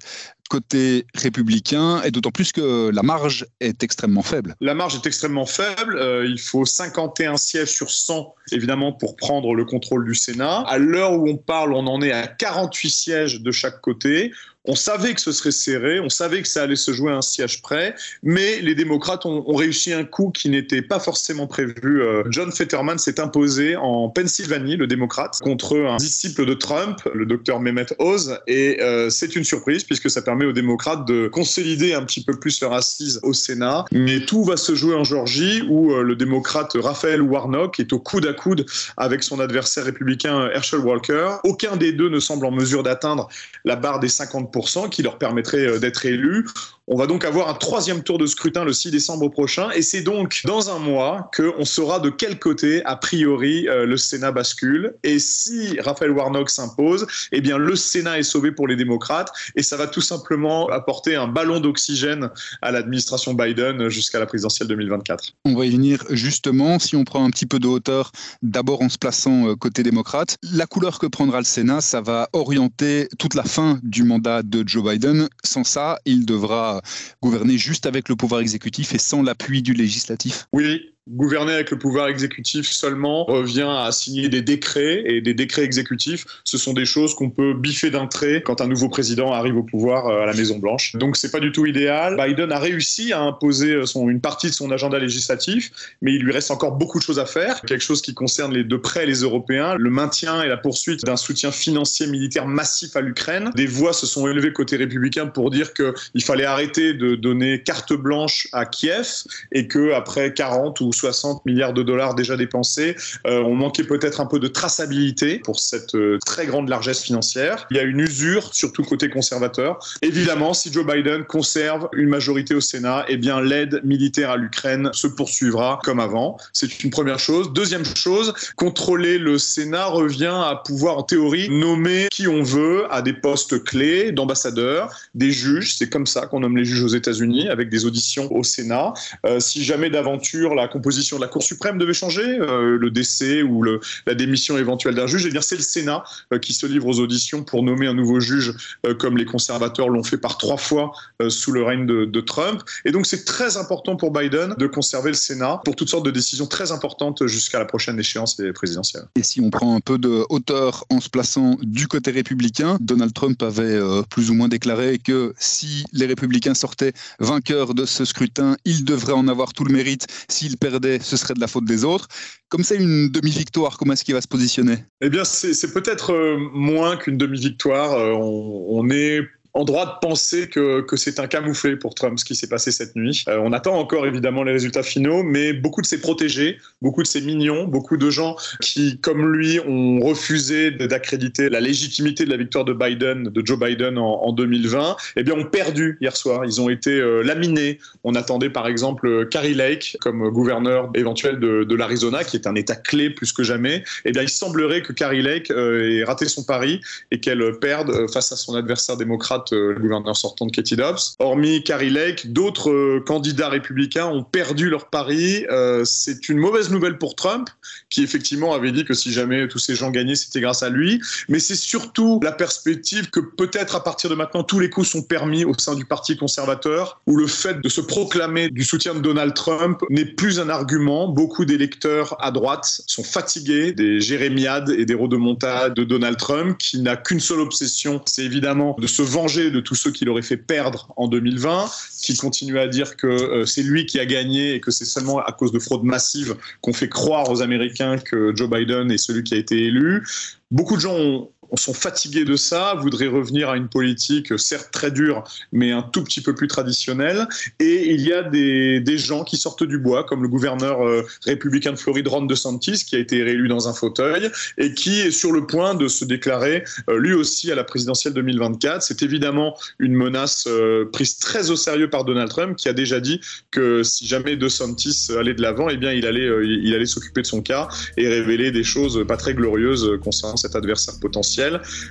côté 0.53 1.07
républicain, 1.15 2.03
et 2.03 2.11
d'autant 2.11 2.29
plus 2.29 2.51
que 2.51 2.91
la 2.94 3.01
marge 3.01 3.47
est 3.59 3.81
extrêmement 3.81 4.21
faible. 4.21 4.55
La 4.61 4.75
marge 4.75 4.94
est 4.94 5.07
extrêmement 5.07 5.47
faible. 5.47 5.97
Euh, 5.97 6.27
il 6.27 6.39
faut 6.39 6.63
51 6.63 7.38
sièges 7.38 7.71
sur 7.71 7.89
100, 7.89 8.35
évidemment, 8.51 8.94
pour 8.94 9.15
prendre 9.15 9.55
le 9.55 9.65
contrôle 9.65 10.05
du 10.05 10.13
Sénat. 10.13 10.59
À 10.67 10.77
l'heure 10.77 11.13
où 11.13 11.27
on 11.27 11.38
parle, 11.38 11.73
on 11.73 11.88
en 11.88 12.03
est 12.03 12.11
à 12.11 12.27
48 12.27 12.89
sièges 12.91 13.41
de 13.41 13.51
chaque 13.51 13.81
côté. 13.81 14.31
On 14.65 14.75
savait 14.75 15.13
que 15.13 15.19
ce 15.19 15.33
serait 15.33 15.51
serré, 15.51 16.00
on 16.00 16.07
savait 16.07 16.42
que 16.42 16.48
ça 16.48 16.63
allait 16.63 16.77
se 16.77 16.94
jouer 16.94 17.12
à 17.12 17.18
un 17.18 17.21
siège 17.21 17.62
près, 17.62 17.95
mais 18.21 18.62
les 18.62 18.75
démocrates 18.75 19.25
ont, 19.25 19.44
réussi 19.54 19.92
un 19.92 20.06
coup 20.06 20.31
qui 20.31 20.50
n'était 20.50 20.81
pas 20.81 21.00
forcément 21.00 21.48
prévu. 21.48 22.01
Euh, 22.01 22.24
John 22.30 22.50
Fetterman 22.50 22.98
s'est 22.98 23.19
imposé 23.19 23.75
en 23.75 24.10
Pennsylvanie, 24.10 24.77
le 24.77 24.88
démocrate, 24.88 25.38
contre 25.42 25.77
un 25.77 25.98
disciple 25.98 26.45
de 26.45 26.54
Trump, 26.54 26.98
le 27.13 27.25
docteur 27.25 27.60
Mehmet 27.60 27.88
Oz, 28.00 28.39
et 28.48 28.81
euh, 28.81 29.10
c'est 29.10 29.36
une 29.36 29.44
surprise 29.44 29.83
puisque 29.83 30.10
ça 30.10 30.21
permet 30.21 30.45
aux 30.45 30.54
démocrates 30.54 31.06
de 31.06 31.27
consolider 31.27 31.94
un 31.94 32.04
petit 32.04 32.24
peu 32.24 32.39
plus 32.39 32.62
leur 32.62 32.71
assise 32.71 33.19
au 33.24 33.33
Sénat. 33.33 33.83
Mais 33.92 34.21
tout 34.21 34.45
va 34.45 34.56
se 34.56 34.75
jouer 34.75 34.95
en 34.95 35.04
Georgie 35.04 35.63
où 35.69 35.92
euh, 35.92 36.04
le 36.04 36.15
démocrate 36.15 36.71
Raphaël 36.75 37.21
Warnock 37.21 37.81
est 37.81 37.92
au 37.92 38.00
coude 38.00 38.25
à 38.25 38.33
coude 38.33 38.65
avec 38.95 39.24
son 39.24 39.42
adversaire 39.42 39.83
républicain 39.83 40.50
Herschel 40.54 40.80
Walker. 40.80 41.36
Aucun 41.44 41.75
des 41.75 41.92
deux 41.92 42.07
ne 42.07 42.19
semble 42.19 42.45
en 42.45 42.51
mesure 42.51 42.81
d'atteindre 42.81 43.27
la 43.65 43.75
barre 43.75 44.00
des 44.00 44.07
50 44.07 44.52
qui 44.89 45.03
leur 45.03 45.17
permettrait 45.17 45.67
euh, 45.67 45.79
d'être 45.79 46.05
élus. 46.05 46.45
On 46.85 46.97
va 46.97 47.07
donc 47.07 47.23
avoir 47.23 47.47
un 47.47 47.53
troisième 47.53 48.03
tour 48.03 48.17
de 48.17 48.25
scrutin 48.25 48.65
le 48.65 48.73
6 48.73 48.91
décembre 48.91 49.29
prochain 49.29 49.69
et 49.71 49.81
c'est 49.81 50.01
donc 50.01 50.41
dans 50.44 50.69
un 50.69 50.79
mois 50.79 51.31
qu'on 51.35 51.63
saura 51.63 52.01
de 52.01 52.09
quel 52.09 52.39
côté, 52.39 52.83
a 52.83 52.97
priori, 52.97 53.69
euh, 53.69 53.85
le 53.85 53.95
Sénat 53.95 54.33
bascule. 54.33 54.94
Et 55.03 55.17
si 55.17 55.79
Raphaël 55.79 56.11
Warnock 56.11 56.50
s'impose, 56.50 57.07
eh 57.31 57.39
bien 57.39 57.57
le 57.57 57.77
Sénat 57.77 58.19
est 58.19 58.23
sauvé 58.23 58.51
pour 58.51 58.67
les 58.67 58.75
démocrates 58.75 59.31
et 59.55 59.63
ça 59.63 59.77
va 59.77 59.88
tout 59.88 60.01
simplement 60.01 60.67
apporter 60.67 61.15
un 61.15 61.27
ballon 61.27 61.61
d'oxygène 61.61 62.29
à 62.61 62.71
l'administration 62.71 63.33
Biden 63.33 63.88
jusqu'à 63.88 64.19
la 64.19 64.25
présidentielle 64.25 64.67
2024. 64.67 65.35
On 65.45 65.55
va 65.55 65.65
y 65.65 65.69
venir 65.69 66.03
justement 66.09 66.79
si 66.79 66.97
on 66.97 67.05
prend 67.05 67.23
un 67.23 67.29
petit 67.29 67.45
peu 67.45 67.59
de 67.59 67.67
hauteur, 67.67 68.11
d'abord 68.41 68.81
en 68.81 68.89
se 68.89 68.97
plaçant 68.97 69.47
euh, 69.47 69.55
côté 69.55 69.83
démocrate. 69.83 70.35
La 70.44 70.65
couleur 70.65 71.00
que 71.00 71.07
prendra 71.07 71.39
le 71.39 71.45
Sénat, 71.45 71.79
ça 71.79 72.01
va 72.01 72.27
orienter 72.33 73.07
toute 73.17 73.35
la 73.35 73.44
fin 73.44 73.79
du 73.83 74.03
mandat 74.03 74.43
de 74.50 74.68
Joe 74.68 74.84
Biden. 74.84 75.28
Sans 75.44 75.63
ça, 75.63 76.00
il 76.06 76.25
devra 76.25 76.81
gouverner 77.22 77.57
juste 77.57 77.86
avec 77.86 78.10
le 78.10 78.16
pouvoir 78.16 78.42
exécutif 78.42 78.94
et 78.94 79.00
sans 79.00 79.22
l'appui 79.22 79.62
du 79.62 79.74
législatif 79.74 80.48
Oui, 80.54 80.93
Gouverner 81.09 81.51
avec 81.51 81.69
le 81.69 81.77
pouvoir 81.77 82.07
exécutif 82.07 82.71
seulement 82.71 83.25
revient 83.25 83.67
à 83.69 83.91
signer 83.91 84.29
des 84.29 84.41
décrets 84.41 85.03
et 85.05 85.19
des 85.19 85.33
décrets 85.33 85.63
exécutifs, 85.63 86.25
ce 86.45 86.57
sont 86.57 86.71
des 86.71 86.85
choses 86.85 87.13
qu'on 87.13 87.29
peut 87.29 87.53
biffer 87.53 87.91
d'un 87.91 88.07
trait 88.07 88.41
quand 88.41 88.61
un 88.61 88.67
nouveau 88.67 88.88
président 88.88 89.33
arrive 89.33 89.57
au 89.57 89.63
pouvoir 89.63 90.07
euh, 90.07 90.21
à 90.21 90.25
la 90.25 90.33
Maison 90.33 90.59
Blanche. 90.59 90.95
Donc 90.95 91.17
c'est 91.17 91.29
pas 91.29 91.41
du 91.41 91.51
tout 91.51 91.65
idéal. 91.65 92.15
Biden 92.15 92.53
a 92.53 92.59
réussi 92.59 93.11
à 93.11 93.19
imposer 93.19 93.73
euh, 93.73 93.85
une 94.07 94.21
partie 94.21 94.47
de 94.47 94.53
son 94.53 94.71
agenda 94.71 94.97
législatif, 94.97 95.71
mais 96.01 96.13
il 96.13 96.23
lui 96.23 96.31
reste 96.31 96.51
encore 96.51 96.71
beaucoup 96.71 97.00
de 97.00 97.03
choses 97.03 97.19
à 97.19 97.25
faire. 97.25 97.59
Quelque 97.63 97.83
chose 97.83 98.01
qui 98.01 98.13
concerne 98.13 98.53
de 98.53 98.77
près 98.77 99.05
les 99.05 99.23
Européens, 99.23 99.75
le 99.75 99.89
maintien 99.89 100.41
et 100.41 100.47
la 100.47 100.57
poursuite 100.57 101.03
d'un 101.03 101.17
soutien 101.17 101.51
financier 101.51 102.07
militaire 102.07 102.47
massif 102.47 102.95
à 102.95 103.01
l'Ukraine. 103.01 103.51
Des 103.55 103.67
voix 103.67 103.91
se 103.91 104.05
sont 104.05 104.25
élevées 104.29 104.53
côté 104.53 104.77
républicain 104.77 105.27
pour 105.27 105.51
dire 105.51 105.73
qu'il 105.73 106.23
fallait 106.23 106.45
arrêter 106.45 106.94
de 106.94 107.15
donner 107.15 107.61
carte 107.61 107.91
blanche 107.91 108.47
à 108.53 108.65
Kiev 108.65 109.25
et 109.51 109.67
que 109.67 109.91
après 109.91 110.33
40 110.33 110.79
ou 110.79 110.93
60 110.94 111.45
milliards 111.45 111.74
de 111.74 111.84
dollars 111.84 112.16
déjà 112.16 112.38
dépensés. 112.38 112.95
Euh, 113.28 113.42
on 113.42 113.56
manquait 113.56 113.84
peut-être 113.84 114.22
un 114.22 114.25
peu 114.25 114.40
de 114.40 114.48
traçabilité 114.48 115.40
pour 115.40 115.60
cette 115.60 115.95
euh, 115.95 116.18
très 116.25 116.45
grande 116.45 116.69
largesse 116.69 117.01
financière. 117.01 117.68
Il 117.72 117.78
y 117.78 117.80
a 117.80 117.84
une 117.84 118.00
usure, 118.00 118.54
surtout 118.54 118.84
côté 118.84 119.10
conservateur. 119.10 119.80
Évidemment, 120.01 120.54
si 120.54 120.72
Joe 120.72 120.86
Biden 120.86 121.24
conserve 121.24 121.90
une 121.94 122.10
majorité 122.10 122.56
au 122.56 122.62
Sénat, 122.62 123.06
eh 123.07 123.18
bien 123.18 123.42
l'aide 123.42 123.81
militaire 123.84 124.30
à 124.30 124.38
l'Ukraine 124.38 124.90
se 124.94 125.07
poursuivra 125.07 125.80
comme 125.84 126.00
avant. 126.00 126.38
C'est 126.54 126.84
une 126.84 126.90
première 126.90 127.19
chose. 127.19 127.54
Deuxième 127.54 127.86
chose, 127.86 128.34
contrôler 128.56 129.18
le 129.18 129.38
Sénat 129.38 129.86
revient 129.86 130.34
à 130.34 130.62
pouvoir 130.63 130.98
en 130.98 131.04
théorie 131.04 131.50
nommer 131.50 132.07
qui 132.12 132.28
on 132.28 132.44
veut 132.44 132.86
à 132.92 133.01
des 133.01 133.13
postes 133.13 133.63
clés 133.63 134.12
d'ambassadeurs, 134.12 134.89
des 135.16 135.31
juges. 135.31 135.75
C'est 135.75 135.89
comme 135.89 136.06
ça 136.06 136.28
qu'on 136.28 136.42
nomme 136.42 136.57
les 136.57 136.66
juges 136.66 136.84
aux 136.84 136.96
États-Unis 136.96 137.50
avec 137.50 137.69
des 137.69 137.86
auditions 137.86 138.31
au 138.34 138.44
Sénat. 138.44 138.94
Euh, 139.25 139.39
si 139.39 139.63
jamais 139.63 139.89
d'aventure 139.89 140.56
la 140.56 140.68
composition 140.83 141.15
de 141.15 141.21
la 141.21 141.30
Cour 141.30 141.44
suprême 141.44 141.77
devait 141.77 141.94
changer, 141.94 142.25
euh, 142.25 142.77
le 142.77 142.91
décès 142.91 143.41
ou 143.41 143.62
le, 143.62 143.80
la 144.06 144.15
démission 144.15 144.57
éventuelle 144.57 144.95
d'un 144.95 145.07
juge, 145.07 145.25
eh 145.25 145.31
bien 145.31 145.39
c'est 145.39 145.56
le 145.56 145.62
Sénat 145.62 146.03
euh, 146.33 146.39
qui 146.39 146.53
se 146.53 146.65
livre 146.65 146.88
aux 146.88 147.00
auditions 147.00 147.41
pour 147.41 147.63
nommer 147.63 147.88
un 147.88 147.94
nouveau 147.94 148.19
juge, 148.19 148.53
euh, 148.85 148.94
comme 148.94 149.18
les 149.18 149.24
conservateurs 149.24 149.88
l'ont 149.88 150.03
fait 150.03 150.18
par 150.18 150.38
trois 150.38 150.57
fois 150.57 150.91
sous 151.30 151.53
le 151.53 151.63
règne 151.63 151.85
de, 151.85 152.03
de 152.03 152.21
Trump. 152.21 152.62
Et 152.83 152.91
donc 152.91 153.06
c'est 153.06 153.24
très 153.24 153.56
important 153.56 153.95
pour 153.95 154.12
Biden 154.12 154.56
de 154.57 154.68
conserver 154.68 155.12
le 155.12 155.15
Sénat 155.15 155.62
pour 155.63 155.77
toutes 155.77 155.88
sortes 155.88 156.06
de 156.06 156.12
décisions 156.12 156.47
très 156.47 156.74
importantes 156.74 157.25
jusqu'à 157.27 157.59
la 157.59 157.65
prochaine 157.65 157.97
échéance 157.97 158.36
des 158.36 158.51
présidentielles. 158.51 159.06
Et 159.15 159.24
si 159.24 159.39
on 159.39 159.50
prend 159.50 159.74
un 159.77 159.79
peu 159.79 159.97
de 159.97 160.25
hauteur 160.29 160.83
en 160.89 161.00
se 161.00 161.09
plaçant 161.09 161.57
du 161.62 161.88
côté 161.88 162.12
républicain, 162.12 162.77
Donald 162.81 163.13
Trump 163.13 163.41
avait 163.41 163.79
plus 164.09 164.29
ou 164.31 164.33
moins 164.33 164.50
déclaré 164.50 165.00
que 165.00 165.33
si 165.38 165.86
les 165.94 166.07
républicains 166.07 166.56
sortaient 166.56 166.94
vainqueurs 167.19 167.74
de 167.74 167.86
ce 167.86 168.03
scrutin, 168.03 168.57
il 168.65 168.83
devrait 168.83 169.13
en 169.13 169.29
avoir 169.29 169.53
tout 169.53 169.63
le 169.63 169.74
mérite 169.74 170.07
s'il 170.27 170.57
perdait 170.57 170.73
ce 171.02 171.18
serait 171.18 171.34
de 171.34 171.40
la 171.40 171.48
faute 171.48 171.66
des 171.66 171.84
autres. 171.84 172.08
Comme 172.50 172.64
c'est 172.64 172.78
une 172.78 173.10
demi-victoire, 173.10 173.78
comment 173.78 173.94
est-ce 173.94 174.04
qu'il 174.04 174.14
va 174.14 174.22
se 174.22 174.28
positionner? 174.28 174.78
Eh 175.02 175.10
bien, 175.10 175.24
c'est 175.24 175.74
peut-être 175.74 176.14
euh, 176.14 176.38
moins 176.54 176.98
qu'une 176.98 177.18
demi-victoire. 177.18 177.94
Euh, 177.94 178.14
on, 178.14 178.90
est 178.90 179.22
en 179.53 179.65
droit 179.65 179.85
de 179.85 180.07
penser 180.07 180.50
que, 180.50 180.81
que 180.81 180.97
c'est 180.97 181.19
un 181.19 181.27
camouflet 181.27 181.75
pour 181.75 181.94
Trump 181.94 182.17
ce 182.17 182.25
qui 182.25 182.35
s'est 182.35 182.47
passé 182.47 182.71
cette 182.71 182.95
nuit. 182.95 183.23
Euh, 183.27 183.38
on 183.44 183.53
attend 183.53 183.75
encore 183.77 184.07
évidemment 184.07 184.44
les 184.44 184.51
résultats 184.51 184.81
finaux, 184.81 185.21
mais 185.21 185.53
beaucoup 185.53 185.81
de 185.81 185.85
ses 185.85 186.01
protégés, 186.01 186.57
beaucoup 186.81 187.03
de 187.03 187.07
ses 187.07 187.21
mignons, 187.21 187.65
beaucoup 187.65 187.97
de 187.97 188.09
gens 188.09 188.35
qui, 188.61 189.00
comme 189.00 189.31
lui, 189.31 189.59
ont 189.59 190.00
refusé 190.00 190.71
d'accréditer 190.71 191.50
la 191.50 191.59
légitimité 191.59 192.25
de 192.25 192.31
la 192.31 192.38
victoire 192.38 192.65
de 192.65 192.73
Biden, 192.73 193.25
de 193.25 193.45
Joe 193.45 193.59
Biden 193.59 193.97
en, 194.00 194.23
en 194.23 194.33
2020, 194.33 194.95
eh 195.17 195.23
bien 195.23 195.35
ont 195.35 195.45
perdu 195.45 195.97
hier 196.01 196.15
soir. 196.17 196.45
Ils 196.45 196.59
ont 196.59 196.69
été 196.69 196.91
euh, 196.91 197.21
laminés. 197.21 197.79
On 198.03 198.15
attendait 198.15 198.50
par 198.50 198.67
exemple 198.67 199.27
Carrie 199.27 199.53
Lake 199.53 199.97
comme 200.01 200.29
gouverneur 200.29 200.89
éventuel 200.95 201.39
de, 201.39 201.63
de 201.63 201.75
l'Arizona, 201.75 202.23
qui 202.23 202.38
est 202.38 202.47
un 202.47 202.55
État 202.55 202.75
clé 202.75 203.11
plus 203.11 203.31
que 203.31 203.44
jamais. 203.44 203.83
Eh 204.05 204.11
bien, 204.11 204.23
il 204.23 204.29
semblerait 204.29 204.81
que 204.81 204.94
Carrie 204.94 205.21
Lake 205.21 205.51
euh, 205.51 206.00
ait 206.00 206.03
raté 206.03 206.25
son 206.25 206.44
pari 206.44 206.81
et 207.11 207.19
qu'elle 207.19 207.44
perde 207.59 208.09
face 208.11 208.31
à 208.31 208.36
son 208.36 208.55
adversaire 208.55 208.98
démocrate 208.98 209.42
euh, 209.51 209.73
le 209.73 209.79
gouverneur 209.79 210.15
sortant 210.15 210.45
de 210.45 210.51
Katie 210.51 210.75
Dobbs. 210.75 211.15
Hormis 211.19 211.63
Carrie 211.63 211.89
Lake, 211.89 212.31
d'autres 212.31 212.71
euh, 212.71 213.03
candidats 213.05 213.50
républicains 213.50 214.07
ont 214.07 214.23
perdu 214.23 214.69
leur 214.69 214.89
pari. 214.89 215.45
Euh, 215.51 215.83
c'est 215.85 216.29
une 216.29 216.38
mauvaise 216.38 216.71
nouvelle 216.71 216.97
pour 216.97 217.15
Trump, 217.15 217.50
qui 217.89 218.03
effectivement 218.03 218.53
avait 218.53 218.71
dit 218.71 218.85
que 218.85 218.93
si 218.93 219.12
jamais 219.12 219.47
tous 219.47 219.59
ces 219.59 219.75
gens 219.75 219.91
gagnaient, 219.91 220.15
c'était 220.15 220.39
grâce 220.39 220.63
à 220.63 220.69
lui. 220.69 221.01
Mais 221.27 221.39
c'est 221.39 221.55
surtout 221.55 222.19
la 222.23 222.31
perspective 222.31 223.09
que 223.09 223.19
peut-être 223.19 223.75
à 223.75 223.83
partir 223.83 224.09
de 224.09 224.15
maintenant, 224.15 224.43
tous 224.43 224.59
les 224.59 224.69
coups 224.69 224.88
sont 224.88 225.03
permis 225.03 225.43
au 225.43 225.53
sein 225.57 225.75
du 225.75 225.85
Parti 225.85 226.15
conservateur, 226.15 227.01
où 227.07 227.15
le 227.15 227.27
fait 227.27 227.59
de 227.62 227.69
se 227.69 227.81
proclamer 227.81 228.50
du 228.50 228.63
soutien 228.63 228.93
de 228.93 229.00
Donald 229.00 229.33
Trump 229.33 229.81
n'est 229.89 230.05
plus 230.05 230.39
un 230.39 230.50
argument. 230.50 231.07
Beaucoup 231.07 231.45
d'électeurs 231.45 232.15
à 232.23 232.31
droite 232.31 232.81
sont 232.88 233.03
fatigués 233.03 233.73
des 233.73 234.00
jérémiades 234.00 234.69
et 234.69 234.85
des 234.85 234.93
rodomontades 234.93 235.73
de 235.73 235.83
Donald 235.83 236.17
Trump, 236.17 236.57
qui 236.57 236.79
n'a 236.79 236.95
qu'une 236.95 237.19
seule 237.19 237.39
obsession, 237.39 238.01
c'est 238.05 238.23
évidemment 238.23 238.75
de 238.79 238.88
se 238.88 239.01
venger 239.01 239.33
de 239.38 239.60
tous 239.60 239.75
ceux 239.75 239.92
qui 239.92 240.06
l'auraient 240.06 240.22
fait 240.22 240.38
perdre 240.38 240.94
en 240.98 241.08
2020, 241.08 241.66
qui 242.02 242.16
continue 242.16 242.60
à 242.60 242.68
dire 242.68 242.96
que 242.96 243.08
euh, 243.08 243.46
c'est 243.46 243.63
lui 243.63 243.86
qui 243.86 244.00
a 244.00 244.06
gagné 244.06 244.56
et 244.56 244.60
que 244.60 244.72
c'est 244.72 244.86
seulement 244.86 245.20
à 245.20 245.32
cause 245.32 245.52
de 245.52 245.60
fraude 245.60 245.84
massive 245.84 246.36
qu'on 246.62 246.74
fait 246.74 246.90
croire 246.90 247.30
aux 247.30 247.42
Américains 247.42 247.98
que 247.98 248.34
Joe 248.36 248.50
Biden 248.50 248.92
est 248.92 248.98
celui 248.98 249.24
qui 249.24 249.34
a 249.34 249.38
été 249.38 249.58
élu. 249.58 250.06
Beaucoup 250.52 250.75
de 250.75 250.82
gens 250.82 250.96
ont, 250.96 251.30
on 251.42 251.42
sont 251.57 251.74
fatigués 251.74 252.25
de 252.25 252.36
ça, 252.36 252.75
voudraient 252.75 253.07
revenir 253.07 253.50
à 253.50 253.57
une 253.57 253.67
politique 253.67 254.38
certes 254.39 254.69
très 254.72 254.91
dure, 254.91 255.24
mais 255.51 255.72
un 255.72 255.83
tout 255.83 256.03
petit 256.03 256.22
peu 256.22 256.33
plus 256.33 256.48
traditionnelle. 256.48 257.27
Et 257.60 257.91
il 257.91 258.01
y 258.01 258.13
a 258.13 258.24
des, 258.24 258.98
gens 258.98 259.24
qui 259.24 259.38
sortent 259.38 259.63
du 259.63 259.79
bois, 259.79 260.03
comme 260.03 260.22
le 260.22 260.27
gouverneur 260.27 260.86
euh, 260.86 261.03
républicain 261.25 261.72
de 261.72 261.77
Floride, 261.77 262.07
Ron 262.07 262.25
DeSantis, 262.25 262.86
qui 262.86 262.95
a 262.95 263.00
été 263.00 263.24
réélu 263.24 263.48
dans 263.48 263.67
un 263.67 263.74
fauteuil 263.74 264.29
et 264.57 264.74
qui 264.74 265.01
est 265.01 265.12
sur 265.12 265.31
le 265.31 265.48
point 265.48 265.74
de 265.74 265.88
se 265.88 266.05
déclarer 266.05 266.63
euh, 266.89 267.00
lui 267.00 267.13
aussi 267.13 267.51
à 267.51 267.55
la 267.55 267.63
présidentielle 267.63 268.13
2024. 268.13 268.83
C'est 268.83 269.01
évidemment 269.01 269.57
une 269.79 269.93
menace 269.93 270.45
euh, 270.48 270.86
prise 270.91 271.17
très 271.17 271.50
au 271.50 271.55
sérieux 271.55 271.89
par 271.89 272.05
Donald 272.05 272.29
Trump, 272.29 272.55
qui 272.55 272.69
a 272.69 272.74
déjà 272.74 273.00
dit 273.00 273.19
que 273.51 273.81
si 273.83 274.05
jamais 274.05 274.36
DeSantis 274.36 275.10
allait 275.17 275.33
de 275.33 275.41
l'avant, 275.41 275.69
eh 275.69 275.77
bien 275.77 275.91
il 275.91 276.05
allait 276.05 276.86
s'occuper 276.86 277.22
de 277.22 277.27
son 277.27 277.41
cas 277.41 277.67
et 277.98 278.07
révéler 278.07 278.51
des 278.51 278.63
choses 278.63 279.05
pas 279.07 279.17
très 279.17 279.33
glorieuses 279.33 279.98
concernant 280.03 280.38
cet 280.38 280.55
adversaire 280.55 281.00
potentiel. 281.00 281.42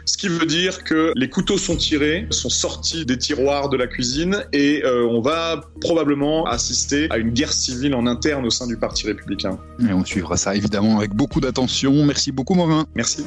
Ce 0.05 0.17
qui 0.17 0.29
veut 0.29 0.47
dire 0.47 0.85
que 0.85 1.13
les 1.17 1.29
couteaux 1.29 1.59
sont 1.59 1.77
tirés, 1.77 2.27
sont 2.31 2.51
sortis 2.51 3.07
des 3.07 3.19
tiroirs 3.19 3.69
de 3.69 3.77
la 3.77 3.87
cuisine 3.87 4.45
et 4.53 4.83
euh, 4.85 5.07
on 5.07 5.21
va 5.21 5.63
probablement 5.81 6.47
assister 6.47 7.07
à 7.11 7.19
une 7.19 7.31
guerre 7.31 7.53
civile 7.53 7.95
en 7.95 8.07
interne 8.07 8.45
au 8.45 8.51
sein 8.51 8.67
du 8.67 8.77
Parti 8.77 9.07
républicain. 9.07 9.59
Et 9.89 9.93
on 9.93 10.05
suivra 10.05 10.37
ça 10.37 10.55
évidemment 10.55 10.99
avec 10.99 11.15
beaucoup 11.15 11.41
d'attention. 11.41 12.05
Merci 12.05 12.33
beaucoup 12.33 12.55
Morin. 12.55 12.87
Merci. 12.95 13.25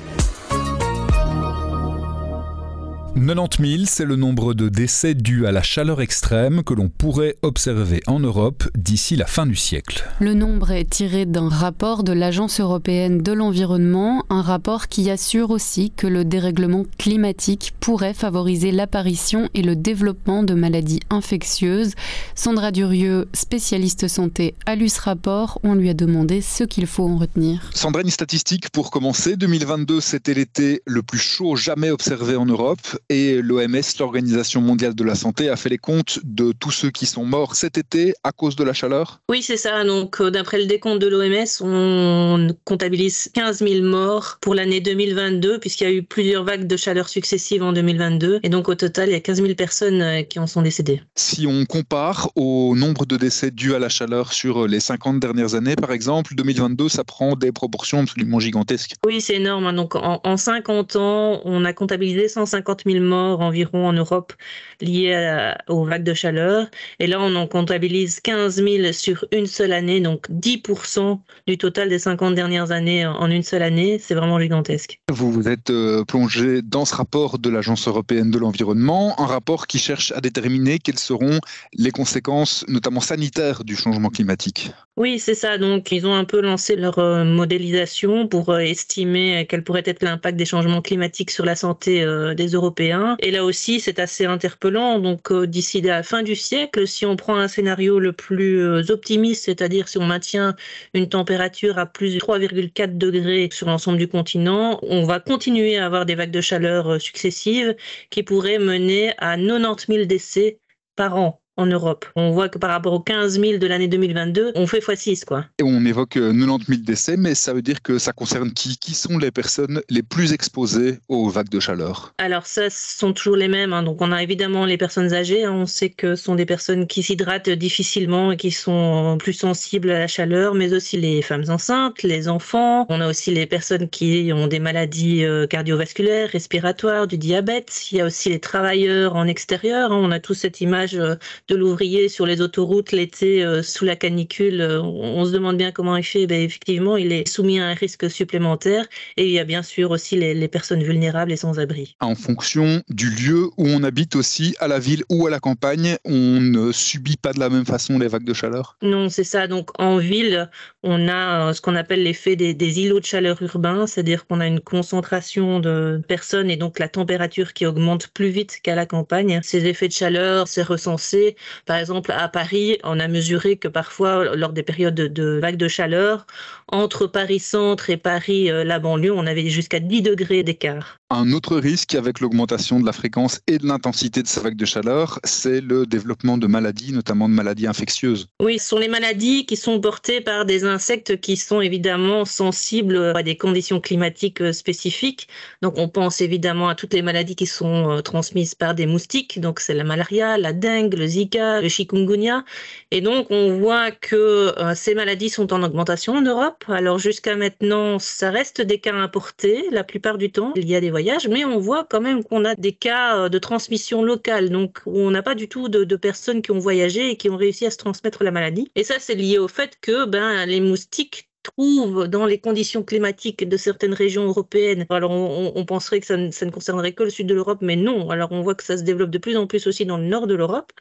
90 3.15 3.77
000, 3.77 3.83
c'est 3.87 4.03
le 4.03 4.17
nombre 4.17 4.53
de 4.53 4.67
décès 4.67 5.13
dus 5.13 5.47
à 5.47 5.53
la 5.53 5.63
chaleur 5.63 6.01
extrême 6.01 6.63
que 6.63 6.73
l'on 6.73 6.89
pourrait 6.89 7.37
observer 7.43 8.01
en 8.07 8.19
Europe 8.19 8.65
d'ici 8.75 9.15
la 9.15 9.25
fin 9.25 9.45
du 9.45 9.55
siècle. 9.55 10.03
Le 10.19 10.33
nombre 10.33 10.71
est 10.71 10.89
tiré 10.89 11.25
d'un 11.25 11.47
rapport 11.47 12.03
de 12.03 12.11
l'Agence 12.11 12.59
européenne 12.59 13.21
de 13.21 13.31
l'environnement, 13.31 14.25
un 14.29 14.41
rapport 14.41 14.89
qui 14.89 15.09
assure 15.09 15.51
aussi 15.51 15.93
que 15.95 16.07
le 16.07 16.25
dérèglement 16.25 16.83
climatique 16.97 17.73
pourrait 17.79 18.13
favoriser 18.13 18.73
l'apparition 18.73 19.49
et 19.53 19.61
le 19.61 19.77
développement 19.77 20.43
de 20.43 20.53
maladies 20.53 20.99
infectieuses. 21.09 21.93
Sandra 22.35 22.71
Durieux, 22.71 23.29
spécialiste 23.31 24.09
santé, 24.09 24.55
a 24.65 24.75
lu 24.75 24.89
ce 24.89 24.99
rapport. 24.99 25.61
On 25.63 25.73
lui 25.73 25.89
a 25.89 25.93
demandé 25.93 26.41
ce 26.41 26.65
qu'il 26.65 26.85
faut 26.85 27.07
en 27.07 27.17
retenir. 27.17 27.69
Sandra, 27.73 28.01
une 28.01 28.09
statistique 28.09 28.71
pour 28.71 28.91
commencer. 28.91 29.37
2022, 29.37 30.01
c'était 30.01 30.33
l'été 30.33 30.81
le 30.85 31.01
plus 31.01 31.19
chaud 31.19 31.55
jamais 31.55 31.91
observé 31.91 32.35
en 32.35 32.45
Europe 32.45 32.81
et 33.09 33.41
l'OMS, 33.41 33.81
l'Organisation 33.99 34.61
mondiale 34.61 34.95
de 34.95 35.03
la 35.03 35.15
santé, 35.15 35.49
a 35.49 35.55
fait 35.55 35.69
les 35.69 35.77
comptes 35.77 36.19
de 36.23 36.51
tous 36.51 36.71
ceux 36.71 36.91
qui 36.91 37.05
sont 37.05 37.25
morts 37.25 37.55
cet 37.55 37.77
été 37.77 38.13
à 38.23 38.31
cause 38.31 38.55
de 38.55 38.63
la 38.63 38.73
chaleur? 38.73 39.21
Oui, 39.29 39.41
c'est 39.41 39.57
ça. 39.57 39.83
Donc, 39.83 40.19
euh, 40.21 40.31
d'après 40.31 40.59
le 40.59 40.65
décompte 40.65 41.01
de 41.01 41.07
l'OMS, 41.07 41.45
on 41.61 42.47
comptabilise 42.63 43.29
15 43.33 43.59
000 43.59 43.85
morts 43.85 44.37
pour 44.41 44.55
l'année 44.55 44.81
2022, 44.81 45.59
puisqu'il 45.59 45.83
y 45.83 45.87
a 45.87 45.93
eu 45.93 46.03
plusieurs 46.03 46.43
vagues 46.43 46.67
de 46.67 46.77
chaleur 46.77 47.09
successives 47.09 47.63
en 47.63 47.73
2022. 47.73 48.39
Et 48.43 48.49
donc, 48.49 48.69
au 48.69 48.75
total, 48.75 49.09
il 49.09 49.13
y 49.13 49.15
a 49.15 49.19
15 49.19 49.41
000 49.41 49.55
personnes 49.55 50.01
euh, 50.01 50.21
qui 50.23 50.39
en 50.39 50.47
sont 50.47 50.61
décédées. 50.61 51.01
Si 51.15 51.47
on 51.47 51.65
compare 51.65 52.29
au 52.35 52.75
nombre 52.75 53.05
de 53.05 53.17
décès 53.17 53.51
dus 53.51 53.73
à 53.73 53.79
la 53.79 53.89
chaleur 53.89 54.33
sur 54.33 54.67
les 54.67 54.79
50 54.79 55.19
dernières 55.19 55.55
années, 55.55 55.75
par 55.75 55.91
exemple, 55.91 56.35
2022, 56.35 56.89
ça 56.89 57.03
prend 57.03 57.35
des 57.35 57.51
proportions 57.51 57.99
absolument 57.99 58.39
gigantesques. 58.39 58.93
Oui, 59.05 59.21
c'est 59.21 59.35
énorme. 59.35 59.65
Hein. 59.65 59.73
Donc, 59.73 59.95
en, 59.95 60.21
en 60.23 60.37
50 60.37 60.95
ans, 60.95 61.41
on 61.45 61.65
a 61.65 61.73
comptabilisé 61.73 62.27
150 62.27 62.81
000 62.85 62.94
morts 62.99 63.41
environ 63.41 63.87
en 63.87 63.93
Europe 63.93 64.33
liées 64.81 65.53
aux 65.67 65.85
vagues 65.85 66.03
de 66.03 66.13
chaleur. 66.13 66.67
Et 66.99 67.07
là, 67.07 67.19
on 67.19 67.35
en 67.35 67.47
comptabilise 67.47 68.19
15 68.19 68.55
000 68.55 68.93
sur 68.93 69.25
une 69.31 69.47
seule 69.47 69.73
année, 69.73 70.01
donc 70.01 70.29
10% 70.29 71.19
du 71.47 71.57
total 71.57 71.89
des 71.89 71.99
50 71.99 72.35
dernières 72.35 72.71
années 72.71 73.05
en 73.05 73.29
une 73.29 73.43
seule 73.43 73.63
année. 73.63 73.99
C'est 73.99 74.15
vraiment 74.15 74.39
gigantesque. 74.39 74.99
Vous 75.11 75.31
vous 75.31 75.47
êtes 75.47 75.69
euh, 75.69 76.03
plongé 76.03 76.61
dans 76.61 76.85
ce 76.85 76.95
rapport 76.95 77.39
de 77.39 77.49
l'Agence 77.49 77.87
européenne 77.87 78.31
de 78.31 78.37
l'environnement, 78.37 79.19
un 79.19 79.25
rapport 79.25 79.67
qui 79.67 79.79
cherche 79.79 80.11
à 80.11 80.21
déterminer 80.21 80.79
quelles 80.79 80.99
seront 80.99 81.39
les 81.73 81.91
conséquences, 81.91 82.65
notamment 82.67 83.01
sanitaires, 83.01 83.63
du 83.63 83.75
changement 83.75 84.09
climatique. 84.09 84.71
Oui, 84.97 85.19
c'est 85.19 85.35
ça. 85.35 85.57
Donc, 85.57 85.91
ils 85.91 86.07
ont 86.07 86.13
un 86.13 86.23
peu 86.23 86.39
lancé 86.39 86.77
leur 86.77 86.99
euh, 86.99 87.25
modélisation 87.25 88.29
pour 88.29 88.49
euh, 88.49 88.59
estimer 88.59 89.45
quel 89.49 89.61
pourrait 89.61 89.83
être 89.85 90.01
l'impact 90.01 90.37
des 90.37 90.45
changements 90.45 90.81
climatiques 90.81 91.31
sur 91.31 91.43
la 91.43 91.55
santé 91.57 92.05
des 92.35 92.47
Européens. 92.47 93.17
Et 93.19 93.31
là 93.31 93.43
aussi, 93.43 93.81
c'est 93.81 93.99
assez 93.99 94.25
interpellant. 94.25 94.99
Donc, 94.99 95.33
d'ici 95.33 95.81
la 95.81 96.01
fin 96.01 96.23
du 96.23 96.35
siècle, 96.35 96.87
si 96.87 97.05
on 97.05 97.17
prend 97.17 97.35
un 97.35 97.49
scénario 97.49 97.99
le 97.99 98.13
plus 98.13 98.89
optimiste, 98.89 99.45
c'est-à-dire 99.45 99.89
si 99.89 99.97
on 99.97 100.05
maintient 100.05 100.55
une 100.93 101.09
température 101.09 101.77
à 101.77 101.85
plus 101.85 102.13
de 102.13 102.19
3,4 102.19 102.97
degrés 102.97 103.49
sur 103.51 103.67
l'ensemble 103.67 103.97
du 103.97 104.07
continent, 104.07 104.79
on 104.83 105.03
va 105.03 105.19
continuer 105.19 105.77
à 105.77 105.85
avoir 105.85 106.05
des 106.05 106.15
vagues 106.15 106.31
de 106.31 106.41
chaleur 106.41 107.01
successives 107.01 107.75
qui 108.09 108.23
pourraient 108.23 108.59
mener 108.59 109.11
à 109.17 109.35
90 109.37 109.87
000 109.87 110.05
décès 110.05 110.59
par 110.95 111.17
an 111.17 111.41
en 111.57 111.65
Europe. 111.65 112.05
On 112.15 112.31
voit 112.31 112.49
que 112.49 112.57
par 112.57 112.69
rapport 112.69 112.93
aux 112.93 112.99
15 112.99 113.39
000 113.39 113.57
de 113.57 113.67
l'année 113.67 113.87
2022, 113.87 114.51
on 114.55 114.67
fait 114.67 114.79
x6 114.79 115.25
quoi. 115.25 115.45
Et 115.59 115.63
on 115.63 115.85
évoque 115.85 116.13
90 116.13 116.43
euh, 116.43 116.57
000 116.67 116.81
décès, 116.83 117.17
mais 117.17 117.35
ça 117.35 117.53
veut 117.53 117.61
dire 117.61 117.81
que 117.81 117.97
ça 117.97 118.11
concerne 118.11 118.51
qui? 118.51 118.77
Qui 118.77 118.93
sont 118.93 119.17
les 119.17 119.31
personnes 119.31 119.81
les 119.89 120.03
plus 120.03 120.33
exposées 120.33 120.99
aux 121.07 121.29
vagues 121.29 121.49
de 121.49 121.59
chaleur? 121.59 122.13
Alors 122.17 122.45
ça, 122.45 122.69
ce 122.69 122.97
sont 122.97 123.13
toujours 123.13 123.35
les 123.35 123.47
mêmes. 123.47 123.73
Hein. 123.73 123.83
Donc 123.83 124.01
on 124.01 124.11
a 124.11 124.21
évidemment 124.21 124.65
les 124.65 124.77
personnes 124.77 125.13
âgées. 125.13 125.45
Hein. 125.45 125.53
On 125.53 125.65
sait 125.65 125.89
que 125.89 126.15
ce 126.15 126.23
sont 126.23 126.35
des 126.35 126.45
personnes 126.45 126.87
qui 126.87 127.03
s'hydratent 127.03 127.49
difficilement 127.49 128.31
et 128.31 128.37
qui 128.37 128.51
sont 128.51 129.17
plus 129.19 129.33
sensibles 129.33 129.91
à 129.91 129.99
la 129.99 130.07
chaleur, 130.07 130.53
mais 130.53 130.73
aussi 130.73 130.97
les 130.97 131.21
femmes 131.21 131.45
enceintes, 131.49 132.03
les 132.03 132.27
enfants. 132.27 132.85
On 132.89 133.01
a 133.01 133.07
aussi 133.07 133.31
les 133.31 133.45
personnes 133.45 133.89
qui 133.89 134.31
ont 134.33 134.47
des 134.47 134.59
maladies 134.59 135.23
euh, 135.23 135.47
cardiovasculaires, 135.47 136.29
respiratoires, 136.29 137.07
du 137.07 137.17
diabète. 137.17 137.71
Il 137.91 137.97
y 137.97 138.01
a 138.01 138.05
aussi 138.05 138.29
les 138.29 138.39
travailleurs 138.39 139.15
en 139.15 139.27
extérieur. 139.27 139.91
Hein. 139.91 139.99
On 140.01 140.11
a 140.11 140.19
tous 140.19 140.33
cette 140.33 140.61
image 140.61 140.95
euh, 140.95 141.15
de 141.47 141.55
l'ouvrier 141.55 142.09
sur 142.09 142.25
les 142.25 142.41
autoroutes 142.41 142.91
l'été 142.91 143.43
euh, 143.43 143.61
sous 143.61 143.85
la 143.85 143.95
canicule, 143.95 144.61
euh, 144.61 144.81
on, 144.81 145.25
se 145.25 145.31
demande 145.31 145.57
bien 145.57 145.71
comment 145.71 145.95
il 145.95 146.03
fait. 146.03 146.25
Ben, 146.25 146.41
effectivement, 146.41 146.97
il 146.97 147.11
est 147.11 147.27
soumis 147.27 147.59
à 147.59 147.67
un 147.67 147.73
risque 147.73 148.09
supplémentaire. 148.09 148.85
Et 149.17 149.25
il 149.25 149.31
y 149.31 149.39
a 149.39 149.43
bien 149.43 149.61
sûr 149.61 149.91
aussi 149.91 150.15
les, 150.15 150.47
personnes 150.47 150.83
vulnérables 150.83 151.31
et 151.31 151.37
sans-abri. 151.37 151.95
En 151.99 152.15
fonction 152.15 152.81
du 152.89 153.09
lieu 153.09 153.49
où 153.57 153.67
on 153.67 153.83
habite 153.83 154.15
aussi, 154.15 154.55
à 154.59 154.67
la 154.67 154.79
ville 154.79 155.03
ou 155.09 155.27
à 155.27 155.29
la 155.29 155.39
campagne, 155.39 155.97
on 156.05 156.39
ne 156.39 156.71
subit 156.71 157.17
pas 157.17 157.33
de 157.33 157.39
la 157.39 157.49
même 157.49 157.65
façon 157.65 157.97
les 157.99 158.07
vagues 158.07 158.23
de 158.23 158.33
chaleur? 158.33 158.77
Non, 158.81 159.09
c'est 159.09 159.23
ça. 159.23 159.47
Donc 159.47 159.69
en 159.79 159.97
ville, 159.97 160.49
on 160.83 161.07
a 161.07 161.49
euh, 161.49 161.53
ce 161.53 161.61
qu'on 161.61 161.75
appelle 161.75 162.03
l'effet 162.03 162.35
des, 162.35 162.53
des, 162.53 162.79
îlots 162.79 162.99
de 162.99 163.05
chaleur 163.05 163.41
urbains, 163.41 163.87
c'est-à-dire 163.87 164.27
qu'on 164.27 164.39
a 164.39 164.47
une 164.47 164.61
concentration 164.61 165.59
de 165.59 166.01
personnes 166.07 166.49
et 166.49 166.57
donc 166.57 166.79
la 166.79 166.87
température 166.87 167.53
qui 167.53 167.65
augmente 167.65 168.07
plus 168.09 168.29
vite 168.29 168.59
qu'à 168.61 168.75
la 168.75 168.85
campagne. 168.85 169.39
Ces 169.43 169.65
effets 169.65 169.87
de 169.87 169.93
chaleur, 169.93 170.47
c'est 170.47 170.63
recensé 170.63 171.34
par 171.65 171.77
exemple, 171.77 172.11
à 172.11 172.27
Paris, 172.27 172.77
on 172.83 172.99
a 172.99 173.07
mesuré 173.07 173.57
que 173.57 173.67
parfois, 173.67 174.35
lors 174.35 174.53
des 174.53 174.63
périodes 174.63 174.95
de, 174.95 175.39
vagues 175.39 175.57
de 175.57 175.67
chaleur, 175.67 176.25
entre 176.67 177.07
Paris-Centre 177.07 177.89
et 177.89 177.97
Paris-la 177.97 178.75
euh, 178.75 178.79
banlieue, 178.79 179.13
on 179.13 179.27
avait 179.27 179.49
jusqu'à 179.49 179.79
10 179.79 180.01
degrés 180.01 180.43
d'écart. 180.43 180.99
Un 181.11 181.31
autre 181.33 181.57
risque 181.57 181.93
avec 181.93 182.19
l'augmentation 182.19 182.79
de 182.79 182.85
la 182.85 182.91
fréquence 182.91 183.39
et 183.45 183.59
de 183.59 183.67
l'intensité 183.67 184.23
de 184.23 184.27
ces 184.27 184.41
vagues 184.41 184.55
de 184.55 184.65
chaleur, 184.65 185.19
c'est 185.23 185.61
le 185.61 185.85
développement 185.85 186.37
de 186.37 186.47
maladies, 186.47 186.93
notamment 186.93 187.29
de 187.29 187.33
maladies 187.33 187.67
infectieuses. 187.67 188.27
Oui, 188.41 188.57
ce 188.57 188.69
sont 188.69 188.79
les 188.79 188.87
maladies 188.87 189.45
qui 189.45 189.55
sont 189.55 189.79
portées 189.79 190.21
par 190.21 190.45
des 190.45 190.63
insectes 190.63 191.19
qui 191.21 191.37
sont 191.37 191.61
évidemment 191.61 192.25
sensibles 192.25 193.13
à 193.15 193.21
des 193.21 193.37
conditions 193.37 193.79
climatiques 193.79 194.41
euh, 194.41 194.51
spécifiques. 194.51 195.27
Donc 195.61 195.77
on 195.77 195.87
pense 195.87 196.21
évidemment 196.21 196.69
à 196.69 196.75
toutes 196.75 196.93
les 196.93 197.01
maladies 197.01 197.35
qui 197.35 197.45
sont 197.45 197.91
euh, 197.91 198.01
transmises 198.01 198.55
par 198.55 198.73
des 198.73 198.87
moustiques. 198.87 199.39
Donc 199.39 199.59
c'est 199.59 199.73
la 199.73 199.83
malaria, 199.83 200.37
la 200.37 200.53
dengue, 200.53 200.95
le 200.95 201.07
Zika, 201.07 201.24
le 201.33 201.67
chikungunya. 201.67 202.43
Et 202.91 203.01
donc 203.01 203.27
on 203.29 203.57
voit 203.57 203.91
que 203.91 204.15
euh, 204.15 204.75
ces 204.75 204.95
maladies 204.95 205.29
sont 205.29 205.53
en 205.53 205.63
augmentation 205.63 206.13
en 206.13 206.21
Europe. 206.21 206.63
Alors 206.67 206.99
jusqu'à 206.99 207.35
maintenant, 207.35 207.99
ça 207.99 208.31
reste 208.31 208.61
des 208.61 208.79
cas 208.79 208.93
importés 208.93 209.65
la 209.71 209.83
plupart 209.83 210.17
du 210.17 210.31
temps. 210.31 210.53
Il 210.55 210.69
y 210.69 210.75
a 210.75 210.81
des 210.81 210.91
voyages, 210.91 211.27
mais 211.27 211.45
on 211.45 211.59
voit 211.59 211.85
quand 211.89 212.01
même 212.01 212.23
qu'on 212.23 212.45
a 212.45 212.55
des 212.55 212.73
cas 212.73 213.17
euh, 213.17 213.29
de 213.29 213.37
transmission 213.37 214.03
locale, 214.03 214.49
donc 214.49 214.81
où 214.85 214.99
on 214.99 215.11
n'a 215.11 215.23
pas 215.23 215.35
du 215.35 215.47
tout 215.47 215.69
de, 215.69 215.83
de, 215.83 215.95
personnes 215.95 216.41
qui 216.41 216.51
ont 216.51 216.59
voyagé 216.59 217.11
et 217.11 217.17
qui 217.17 217.29
ont 217.29 217.37
réussi 217.37 217.65
à 217.65 217.71
se 217.71 217.77
transmettre 217.77 218.23
la 218.23 218.31
maladie. 218.31 218.69
Et 218.75 218.83
ça, 218.83 218.95
c'est 218.99 219.15
lié 219.15 219.37
au 219.37 219.47
fait 219.47 219.77
que 219.81 220.05
ben, 220.05 220.45
les 220.45 220.59
moustiques 220.59 221.29
trouve 221.45 222.07
dans 222.07 222.25
les 222.25 222.39
conditions 222.39 222.83
climatiques 222.83 223.47
de 223.47 223.57
certaines 223.57 223.93
régions 223.93 224.25
européennes. 224.25 224.85
Alors 224.89 225.11
on, 225.11 225.65
penserait 225.65 225.99
que 225.99 226.05
ça 226.05 226.17
ne, 226.17 226.51
concernerait 226.51 226.93
que 226.93 227.03
le 227.03 227.09
sud 227.09 227.27
de 227.27 227.33
l'Europe, 227.33 227.59
mais 227.61 227.75
non. 227.75 228.09
Alors 228.09 228.31
on 228.31 228.41
voit 228.41 228.55
que 228.55 228.63
ça 228.63 228.77
se 228.77 228.83
développe 228.83 229.09
de 229.09 229.17
plus 229.17 229.37
en 229.37 229.47
plus 229.47 229.67
aussi 229.67 229.85
dans 229.85 229.97
le 229.97 230.05
nord 230.05 230.27
de 230.27 230.35
l'Europe. 230.35 230.71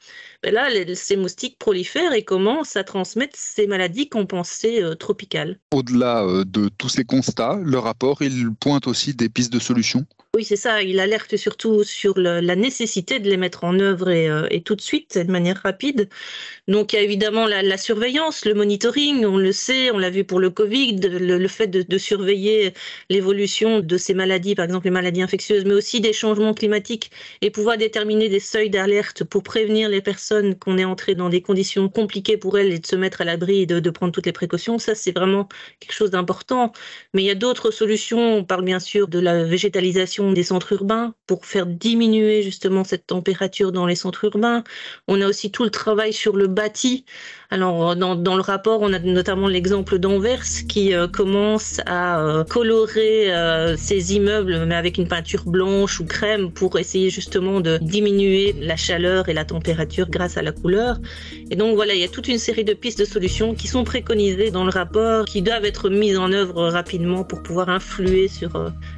Mais 0.43 0.51
là, 0.51 0.69
ces 0.95 1.17
moustiques 1.17 1.59
prolifèrent 1.59 2.13
et 2.13 2.25
commencent 2.25 2.77
à 2.77 2.85
transmettre 2.85 3.35
ces 3.39 3.67
maladies 3.67 4.09
qu'on 4.09 4.27
pensait 4.27 4.83
euh, 4.83 4.95
tropicales. 4.95 5.59
Au-delà 5.73 6.25
euh, 6.25 6.45
de 6.45 6.69
tous 6.69 6.89
ces 6.89 7.05
constats, 7.05 7.59
le 7.63 7.79
rapport, 7.79 8.23
il 8.23 8.51
pointe 8.55 8.87
aussi 8.87 9.15
des 9.15 9.29
pistes 9.29 9.53
de 9.53 9.59
solutions? 9.59 10.07
Oui, 10.35 10.45
c'est 10.45 10.57
ça. 10.57 10.83
Il 10.83 10.99
alerte 10.99 11.37
surtout 11.37 11.85
sur 11.85 12.19
la 12.19 12.57
nécessité 12.57 13.21
de 13.21 13.31
les 13.31 13.37
mettre 13.37 13.63
en 13.63 13.79
œuvre 13.79 14.09
euh, 14.11 14.49
et, 14.51 14.63
tout 14.63 14.75
de 14.75 14.81
suite, 14.81 15.17
de 15.17 15.31
manière 15.31 15.61
rapide. 15.63 16.09
Donc, 16.67 16.93
il 16.93 16.97
y 16.97 16.99
a 16.99 17.03
évidemment 17.03 17.47
la, 17.47 17.79
surveillance, 17.79 18.45
le 18.45 18.55
monitoring. 18.55 19.25
On 19.25 19.37
le 19.37 19.53
sait, 19.53 19.93
on 19.93 19.99
l'a 19.99 20.11
vu 20.11 20.25
pour 20.25 20.41
le 20.41 20.51
Covid, 20.51 20.97
le, 21.03 21.49
fait 21.49 21.69
de, 21.69 21.99
surveiller 21.99 22.73
l'évolution 23.11 23.79
de 23.79 23.97
ces 23.97 24.13
maladies, 24.15 24.57
par 24.57 24.65
exemple 24.65 24.87
les 24.87 24.91
maladies 24.91 25.23
infectieuses, 25.23 25.65
mais 25.65 25.75
aussi 25.75 26.01
des 26.01 26.13
changements 26.13 26.55
climatiques 26.55 27.13
et 27.41 27.51
pouvoir 27.51 27.77
déterminer 27.77 28.29
des 28.29 28.41
seuils 28.41 28.71
d'alerte 28.71 29.23
pour 29.23 29.45
prévenir 29.45 29.89
les 29.89 30.01
personnes 30.01 30.57
qu'on 30.57 30.79
est 30.79 30.85
entré 30.85 31.15
dans 31.15 31.29
des 31.29 31.43
conditions 31.43 31.89
compliquées 31.89 32.39
pour 32.39 32.59
elles 32.59 32.73
et 32.73 32.79
de 32.81 32.87
se 32.87 32.97
mettre 32.97 33.21
à 33.21 33.25
l'abri 33.25 33.63
et 33.63 33.67
de 33.67 33.91
prendre 33.91 34.13
toutes 34.13 34.27
les 34.27 34.33
précautions. 34.33 34.79
Ça, 34.79 34.97
c'est 34.97 35.13
vraiment 35.13 35.49
quelque 35.79 35.93
chose 35.93 36.11
d'important. 36.11 36.73
Mais 37.13 37.23
il 37.23 37.27
y 37.27 37.31
a 37.31 37.37
d'autres 37.37 37.71
solutions. 37.71 38.37
On 38.39 38.45
parle 38.45 38.65
bien 38.65 38.81
sûr 38.81 39.07
de 39.07 39.21
la 39.21 39.45
végétalisation 39.45 40.24
des 40.33 40.43
centres 40.43 40.73
urbains 40.73 41.15
pour 41.27 41.47
faire 41.47 41.67
diminuer 41.67 42.43
justement 42.43 42.85
cette 42.85 43.07
température 43.07 43.73
dans 43.73 43.87
les 43.87 43.95
centres 43.95 44.25
urbains. 44.25 44.65
On 45.09 45.21
a 45.21 45.27
aussi 45.27 45.51
tout 45.51 45.65
le 45.65 45.71
travail 45.71 46.13
sur 46.13 46.37
le 46.37 46.47
bâti. 46.47 47.05
Alors 47.51 47.97
dans, 47.97 48.17
dans 48.17 48.37
le 48.37 48.43
rapport, 48.43 48.81
on 48.83 48.93
a 48.93 48.99
notamment 48.99 49.49
l'exemple 49.49 49.99
d'Anvers 49.99 50.45
qui 50.69 50.95
euh, 50.95 51.07
commence 51.07 51.81
à 51.87 52.21
euh, 52.21 52.45
colorer 52.45 53.33
euh, 53.33 53.77
ses 53.77 54.15
immeubles 54.15 54.65
mais 54.67 54.75
avec 54.75 54.99
une 54.99 55.09
peinture 55.09 55.45
blanche 55.45 56.01
ou 56.01 56.05
crème 56.05 56.51
pour 56.53 56.79
essayer 56.79 57.11
justement 57.11 57.61
de 57.61 57.79
diminuer 57.79 58.55
la 58.61 58.77
chaleur 58.77 59.29
et 59.29 59.35
la 59.35 59.45
température 59.45 60.09
grâce 60.09 60.37
à 60.37 60.43
la 60.43 60.53
couleur. 60.53 60.99
Et 61.51 61.57
donc 61.57 61.75
voilà, 61.75 61.95
il 61.95 62.01
y 62.01 62.05
a 62.05 62.09
toute 62.09 62.29
une 62.29 62.39
série 62.39 62.65
de 62.65 62.73
pistes 62.73 62.99
de 62.99 63.05
solutions 63.05 63.55
qui 63.55 63.69
sont 63.69 63.85
préconisées 63.85 64.51
dans 64.51 64.65
le 64.65 64.71
rapport, 64.71 65.25
qui 65.25 65.43
doivent 65.43 65.65
être 65.65 65.91
mises 65.91 66.19
en 66.19 66.33
œuvre 66.33 66.69
rapidement 66.69 67.25
pour 67.25 67.43
pouvoir 67.43 67.69
influer 67.69 68.29
sur, 68.29 68.73